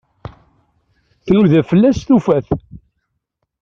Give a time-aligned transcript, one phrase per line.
[1.25, 2.49] Tnuda fell-as, tufa-t.